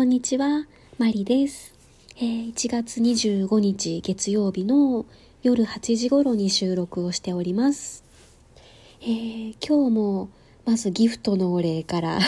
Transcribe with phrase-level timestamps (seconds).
[0.00, 1.74] こんにちは、マリです。
[2.16, 5.04] えー、1月25日月曜日の
[5.42, 8.02] 夜8時頃に収録をしております。
[9.02, 10.30] えー、今日も
[10.64, 12.18] まずギフトのお礼から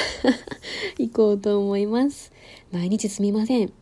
[1.01, 2.31] 行こうと思います。
[2.73, 3.73] 毎日すみません。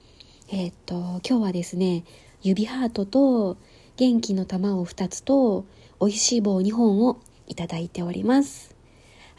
[0.51, 0.95] えー、っと、
[1.29, 2.05] 今日はですね、
[2.45, 3.57] 指ハートと
[3.97, 5.65] 元気の玉を2つと
[6.01, 8.73] 美味しい棒2本をいただいております。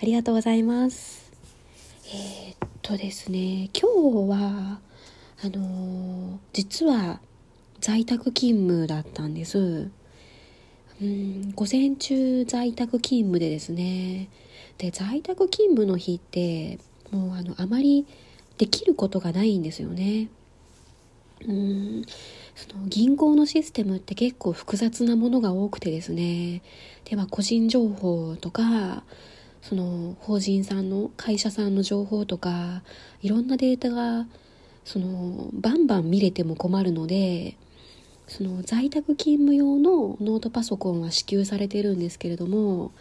[0.01, 1.31] ありがとうございます。
[2.13, 4.79] えー、っとですね、今日は、
[5.43, 7.19] あのー、実は
[7.79, 9.89] 在宅勤務だったんです。
[11.01, 14.29] うん、午前中在宅勤務でですね、
[14.77, 16.79] で、在宅勤務の日って、
[17.11, 18.07] もうあの、あまり
[18.57, 20.29] できることがないんですよね。
[21.47, 22.03] うん
[22.55, 26.61] その銀行のシステムって結構複雑なものが多くてですね
[27.05, 29.03] では個人情報とか
[29.61, 32.81] その法人さんの会社さんの情報とか
[33.21, 34.25] いろんなデータが
[34.83, 37.55] そのバンバン見れても困るので
[38.27, 42.91] その在宅勤務用のノートパソコンは支給されてるんですけれども、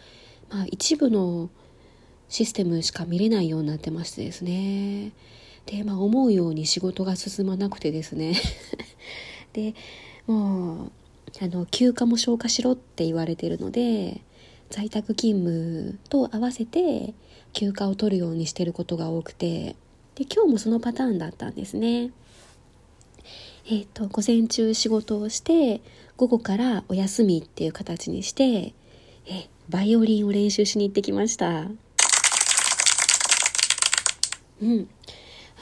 [0.50, 1.50] まあ、一部の
[2.28, 5.12] システムしか見れないようになってましてですね。
[5.66, 8.34] で、まあ、思うように仕事が進まなくてですね。
[9.52, 9.74] で
[10.26, 10.92] もう
[11.40, 14.20] あの休暇も消化しろって言われてるので
[14.70, 17.12] 在宅勤務と合わせて
[17.52, 19.74] 休暇を取るようにしてることが多くて
[20.14, 22.12] で今日もそのパターンだったんですね。
[23.66, 25.80] えっ、ー、と午前中仕事をして
[26.16, 28.74] 午後からお休みっていう形にして
[29.26, 31.66] えバイオリンを練習しに行ってきました。
[34.62, 34.88] うん、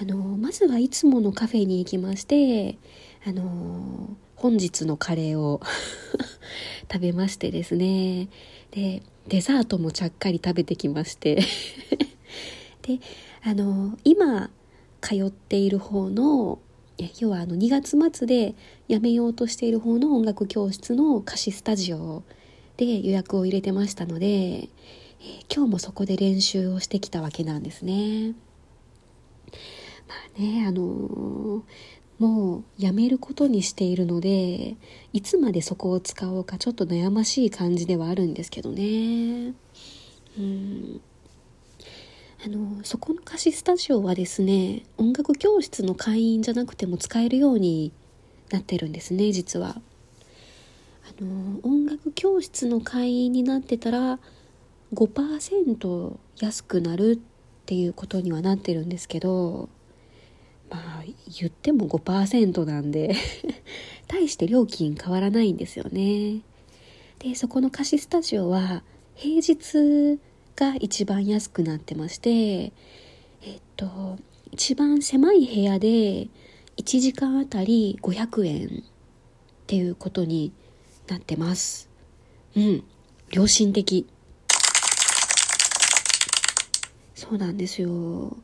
[0.00, 2.78] あのまずはいつものカフェに行きまして
[3.24, 5.60] あの本日のカレーを
[6.90, 8.28] 食べましてですね
[8.70, 11.42] でデザートもちゃっかり食べてきまして
[12.82, 13.00] で
[13.42, 14.50] あの今
[15.00, 16.60] 通っている方の
[17.18, 18.54] 要はあの2月末で
[18.88, 22.22] 辞めようとしている方の音楽教室の貸しスタジオ
[22.76, 24.68] で予約を入れてましたので、え
[25.52, 28.34] 今日もそこで練習をしてきたわけなんですね。
[30.08, 31.64] まあねあの
[32.18, 34.76] もうやめることにしているので
[35.12, 39.54] いつまでそこを使おうかちょっと悩ましい感じではあるんですけどね。
[40.36, 41.00] うん。
[42.44, 47.92] あのそこの貸しスタジオはですね音楽教室の会員じゃなくても使えるように
[48.50, 49.80] なってるんですね実は。
[51.20, 54.18] あの音楽教室の会員になってたら
[54.94, 59.68] 5%安くなるっていうことにはなってるんですけど
[60.70, 61.04] まあ
[61.40, 63.14] 言っても5%なんで
[64.08, 66.40] 大して料金変わらないんですよね。
[67.18, 68.82] でそこの貸しスタジオは
[69.14, 70.20] 平日
[70.54, 72.70] が一番安くなってましてえ
[73.56, 74.18] っと
[74.52, 76.28] 一番狭い部屋で
[76.76, 78.70] 1時間あたり500円っ
[79.66, 80.52] ていうことに
[81.08, 81.90] なってます。
[82.56, 82.84] うん。
[83.30, 84.06] 良心的。
[87.14, 88.36] そうなんですよ。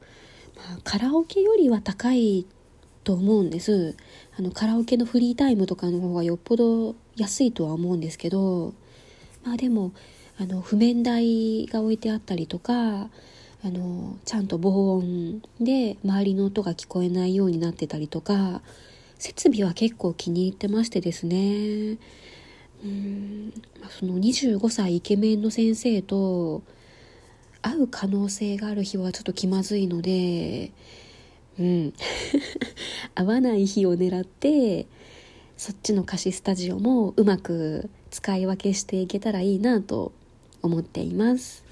[0.85, 2.47] カラオケよりは高い
[3.05, 3.97] と思うんです。
[4.37, 8.75] あのカラオケのフリータイムとかの方がよっぽど安いとは思うんですけど
[9.45, 9.93] まあでも
[10.39, 13.09] あの譜面台が置いてあったりとかあ
[13.63, 18.63] のちゃんと防音で周りの音が聞こえないようになってたりとか
[19.19, 21.99] 設備は結構気に入ってましてですね。
[22.85, 23.53] うん
[23.89, 26.63] その25歳イケメンの先生と
[27.65, 30.71] 会う可能性がある日はちょっと気まずいので
[31.59, 31.95] うん
[33.17, 34.87] 会わない日を狙って
[35.57, 40.13] そっちの貸しスタジオもうまく使い分けしていけたらいいなと
[40.61, 41.65] 思っています。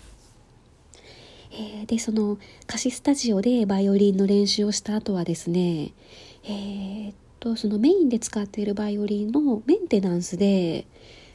[1.53, 5.93] えー、でその貸しスタジオでバイオリンの練習をした後はですね
[6.45, 10.87] えー、っとそのメインで使っているバイオリンのメンテナンスで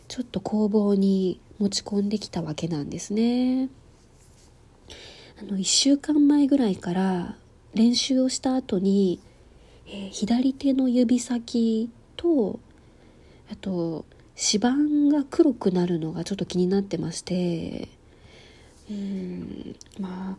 [0.08, 3.70] ちょっと工房に持ち込んできたわけなんですね。
[5.40, 7.36] あの1週間前ぐらいから
[7.76, 9.20] 練習をした後に、
[9.86, 12.60] えー、左手の指先と
[13.52, 14.06] あと
[14.36, 17.88] 指板が黒くなるのがちょっと気になってまして
[18.90, 20.38] うんまあ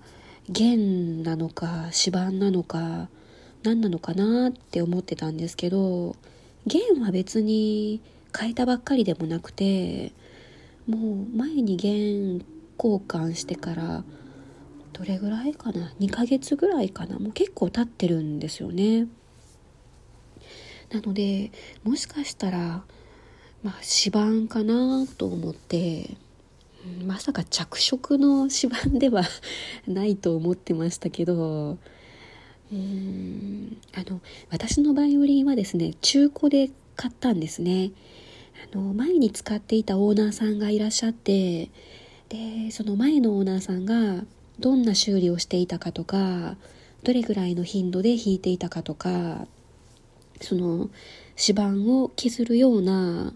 [0.49, 3.09] 弦なのか指板なのか
[3.63, 6.17] 何なのかなって思ってたんですけど
[6.67, 8.01] 弦は別に
[8.37, 10.13] 変えたばっかりでもなくて
[10.89, 12.45] もう前に弦
[12.79, 14.05] 交換してから
[14.99, 17.19] どれぐらいかな？2ヶ月ぐらいかな？
[17.19, 19.07] もう結構経ってるんですよね。
[20.91, 21.53] なので
[21.85, 22.83] もしかしたら
[23.63, 26.17] まあ指板かなと思って
[27.05, 29.23] まさか着色の指板では
[29.87, 31.73] ないと思ってましたけど
[32.73, 37.93] うーんあの私のバイオリンはですね中古で買ったんですね。
[38.73, 41.71] あの前に使っていたオーナーさんがいらっしゃって
[42.29, 44.25] でその前のオーナーさんが
[44.59, 46.57] どんな修理をしていたかとか
[47.03, 49.47] どれぐらいの頻度で弾いていたかとか
[50.41, 50.91] その
[51.37, 53.33] 指板を削るような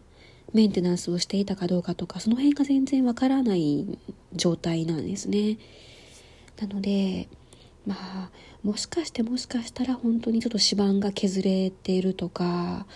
[0.52, 3.98] メンテナンスをしていたかどうかとかその辺が全然わからない
[4.34, 5.58] 状態なんですね。
[6.60, 7.28] なので
[7.86, 8.30] まあ
[8.62, 12.86] もしかしてもしかしたら本当にちょっと指板が削れているとか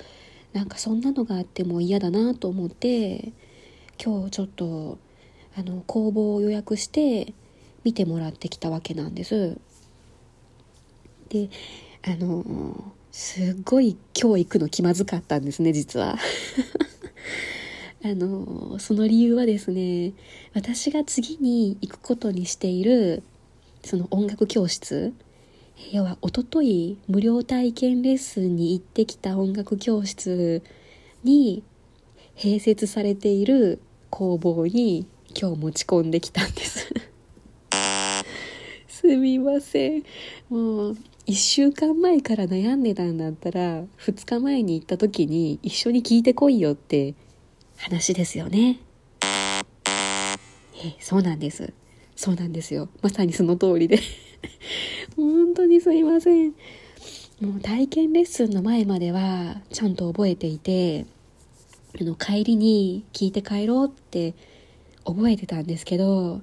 [0.53, 3.33] なんかそんなのがあっても嫌だなと思って
[4.03, 4.99] 今日ちょっと
[5.59, 7.33] あの工房を予約して
[7.87, 9.59] 見てもらってきたわけなんです。
[11.29, 11.51] で
[12.05, 16.19] あのすっごい今日行くの気まずかったんですね実は。
[18.03, 20.15] あのその理由はですね
[20.53, 23.23] 私が次に行くことにしている
[23.85, 25.13] その音楽教室
[25.93, 30.61] 要はおととい無料体験レッスンに行ってきた音楽教室
[31.23, 31.63] に
[32.35, 33.81] 併設されている
[34.11, 35.07] 工房に
[35.41, 36.93] 今日持ち込んできたんです。
[39.07, 40.03] すみません。
[40.49, 40.97] もう
[41.29, 47.15] 1週間前から悩んでたんだったら2日前に行った時に一緒に聞いてこいよって
[47.77, 48.81] 話ですよね。
[49.15, 51.73] えそうなんです。
[52.17, 52.89] そうなんですよ。
[53.01, 54.01] まさにその通りで。
[55.15, 56.55] 本当にすいません。
[57.41, 61.07] もう体験レッスンの前まではちゃんと覚えていて
[62.01, 64.35] あの帰りに聞いて帰ろうって
[65.05, 66.41] 覚えてたんですけど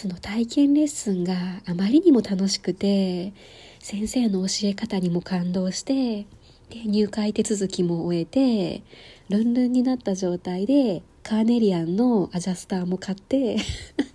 [0.00, 1.34] その体験レッスンが
[1.66, 3.34] あまりにも楽しくて
[3.80, 6.26] 先生の教え方にも感動して
[6.70, 8.82] で入会手続きも終えて
[9.28, 13.58] ルンルンになった状態でカーネリアンのアジャスターも買って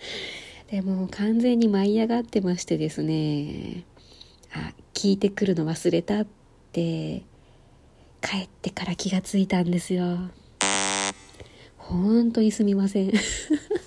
[0.71, 3.83] でも完全に舞い上がってましてですね。
[4.53, 6.27] あ聞いてくるの忘れたっ
[6.71, 7.21] て
[8.23, 10.31] 帰ってから気がついたんですよ。
[11.77, 13.11] 本当にすみません。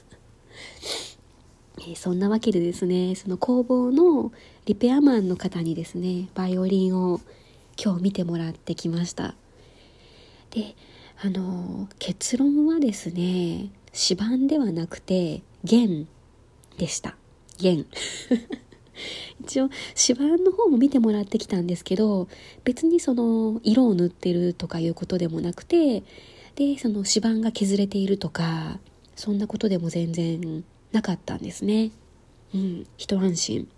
[1.90, 4.32] えそんなわけでですねその工房の
[4.66, 7.20] リペアマンの方にですねバイオリンを
[7.82, 9.34] 今日見てもらってきました。
[10.50, 10.74] で
[11.20, 16.06] あの結論はですね指板ではなくて弦
[16.76, 17.16] でした。
[17.58, 17.86] 弦。
[19.40, 22.28] 一応指板の方も見てもらってきたんですけど
[22.64, 26.02] 別にその色を塗ってるとかいうことでもなくて
[26.56, 28.80] でその指板が削れているとか
[29.14, 31.90] そんなことでも全然なかったんですね。
[32.54, 32.86] うん。
[32.96, 33.68] 一安心。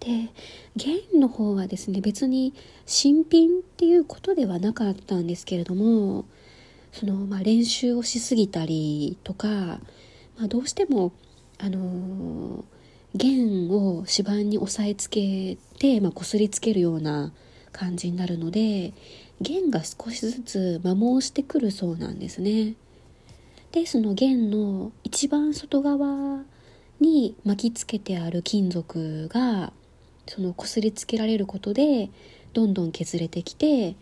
[0.00, 0.28] で
[0.76, 2.52] 弦の方はですね別に
[2.84, 6.26] 新品っていうことではなかったんですけれども
[6.92, 9.80] その、まあ、練習をしすぎたりとか、ま
[10.44, 11.12] あ、どうしても
[11.58, 12.64] あのー、
[13.14, 17.32] 弦を指板に押さえつけて、まあ、こすりつけるような
[17.72, 18.92] 感じになるので
[19.40, 22.74] 弦が少しずつ摩耗してくるそうなんですね。
[23.74, 26.44] でその弦の一番外側
[27.00, 29.72] に巻きつけてある金属が
[30.28, 32.08] その擦りつけられることで
[32.52, 33.96] どんどん削れてきて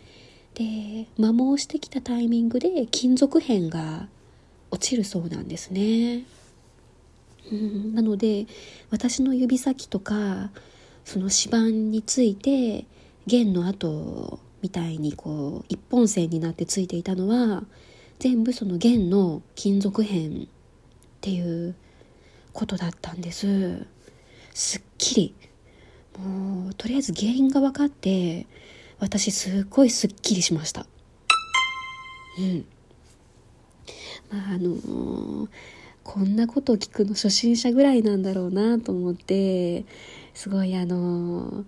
[0.52, 4.08] で摩耗してきたタイミングで金属片が
[4.70, 6.24] 落ちるそうなんですね。
[7.50, 8.46] うん、なので
[8.90, 10.50] 私の指先とか
[11.06, 12.84] その指板について
[13.26, 17.64] 弦の跡みたいにこう一本線になってついていたのは
[18.22, 20.18] 全部その弦の金属片っ
[21.20, 21.74] ていう
[22.52, 23.84] ことだったんです。
[24.54, 25.34] すっきり。
[26.20, 28.46] もうとりあえず原因が分かって
[29.00, 30.86] 私すっごいすっきりしました。
[32.38, 32.64] うん。
[34.30, 35.48] まああの
[36.04, 39.84] こんなことを聞くの初心者ぐらいなんだろうなと思って
[40.32, 41.64] すごいあの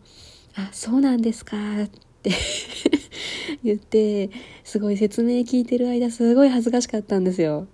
[0.55, 1.57] あそうなんですか。
[1.83, 1.89] っ
[3.63, 4.31] 言って
[4.63, 7.67] すごい説明聞いてる間すごい恥ずかしかったんですよ。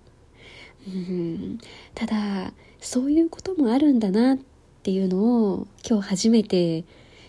[0.87, 1.59] うん
[1.93, 4.37] ただそういうこともあるんだなっ
[4.83, 6.83] ていうのを今日初めて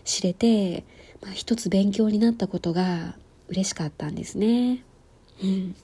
[0.04, 0.84] 知れて、
[1.20, 3.14] まあ、一つ勉強になったことが
[3.48, 4.82] 嬉しかったんですね。
[5.42, 5.74] うん、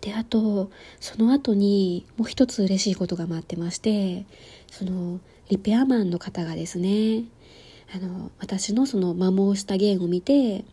[0.00, 0.70] であと
[1.00, 4.24] その後にもう一つ嬉しいことが待ってまして
[4.70, 5.20] その
[5.50, 7.24] リペアマンの方がですね
[7.92, 10.64] あの私のその摩耗した弦を見て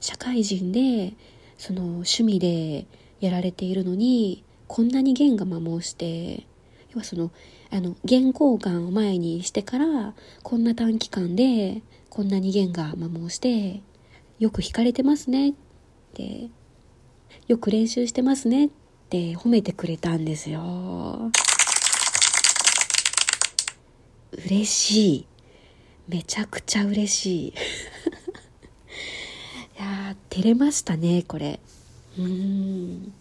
[0.00, 1.14] 社会人で
[1.58, 2.86] その趣味で
[3.20, 6.46] やられているのにこんなに弦が摩耗して
[6.90, 7.30] 要はその
[7.70, 13.82] あの弦交換を前にしてからこんな短期間でこんなに弦が摩耗して
[14.38, 15.54] よく弾かれてますねっ
[16.14, 16.48] て
[17.48, 18.70] よく練習してますねっ
[19.08, 21.30] て褒めてくれたんですよ。
[24.46, 25.26] 嬉しい。
[26.08, 27.54] めちゃくちゃ嬉しい。
[29.78, 31.60] いや照れましたねこれ。
[32.18, 33.12] うん。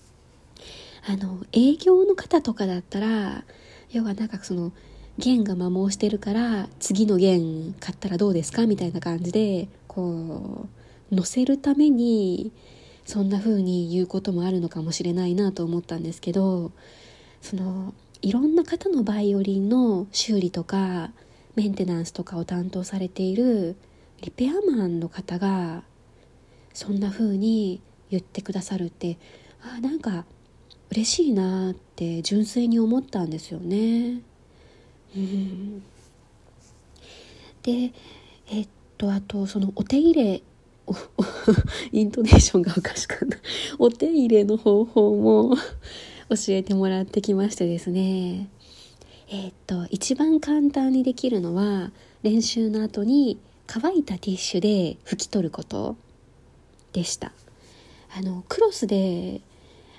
[1.05, 3.43] あの営業の方とかだったら
[3.91, 4.71] 要はなんかその
[5.17, 8.65] 弦が摩耗してるから次の弦買ったらどうですか？
[8.67, 10.67] みたいな感じでこ
[11.11, 12.51] う乗せるために
[13.05, 16.71] そんな風に言うこともあるのかもしれないなと思ったんですけど
[17.41, 21.11] そのいろんな方のバイオリンの修理とか
[21.55, 23.75] メンテナンスとかを担当されている
[24.21, 25.83] リペアマンの方が
[26.73, 29.17] そんな風に言ってくださるって
[29.61, 30.25] あなんか
[30.91, 34.21] 嬉しいなって純粋に思ったんですよね。
[37.63, 37.93] で
[38.47, 38.67] えっ
[38.97, 40.43] とあとそのお手入れ
[41.91, 43.37] イントネーションがおかしかった。
[43.79, 45.55] お手入れの方法も
[46.29, 48.49] 教えてもらってきましてですね。
[49.29, 51.91] えっと一番簡単にできるのは
[52.23, 55.95] 練習の後に乾いたティッシュで拭き取ること
[56.91, 57.31] でした。
[58.15, 59.41] あのクロスで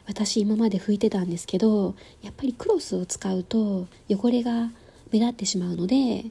[0.07, 4.71] 私今まで拭いてたんですけどやっぱりクロスを使うと汚れが
[5.11, 6.25] 目立ってしまうので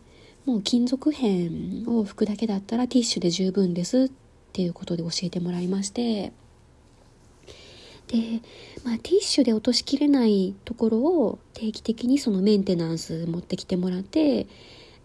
[0.45, 4.11] もう金属片を拭くだけだったらティッシュで十分ですっ
[4.53, 6.31] ていうことで教えてもらいまして
[8.07, 8.41] で、
[8.83, 14.47] まあ、ティッシュで落としきれないところを定期的にそのメンテナンス持ってきてもらって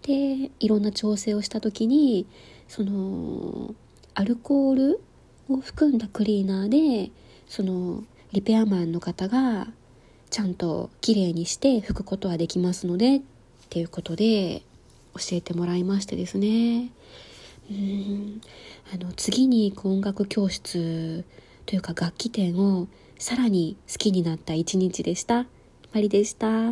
[0.03, 2.27] でいろんな調整をした時に
[2.69, 3.75] その
[4.15, 5.01] アルコール
[5.49, 7.11] を含んだクリーナーで
[7.49, 9.69] そのリペアマンの方が
[10.31, 13.21] ちゃんときれいにして拭くことはできますのでっ
[13.71, 14.63] ていうことで
[15.15, 16.91] 教えてもらいましてですね。
[17.71, 18.41] うん。
[18.93, 21.25] あの次に音楽教室
[21.69, 25.45] というか楽器店をさらに好きになった一日でした。
[25.93, 26.49] マリでした。